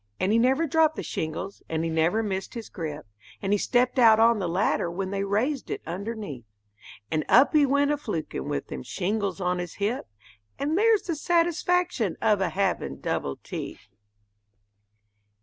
And 0.19 0.31
he 0.31 0.39
never 0.39 0.65
dropped 0.65 0.95
the 0.95 1.03
shingles, 1.03 1.61
and 1.69 1.83
he 1.83 1.89
never 1.91 2.23
missed 2.23 2.55
his 2.55 2.69
grip, 2.69 3.05
And 3.39 3.53
he 3.53 3.59
stepped 3.59 3.99
out 3.99 4.19
on 4.19 4.39
the 4.39 4.49
ladder 4.49 4.89
when 4.89 5.11
they 5.11 5.23
raised 5.23 5.69
it 5.69 5.83
underneath; 5.85 6.45
And 7.11 7.23
up 7.29 7.53
he 7.53 7.67
went 7.67 7.91
a 7.91 7.97
flukin' 7.97 8.49
with 8.49 8.69
them 8.69 8.81
shingles 8.81 9.39
on 9.39 9.59
his 9.59 9.75
hip, 9.75 10.07
And 10.57 10.75
there's 10.75 11.03
the 11.03 11.13
satisfaction 11.15 12.17
of 12.19 12.41
a 12.41 12.49
havin' 12.49 12.99
double 12.99 13.35
teeth. 13.35 13.89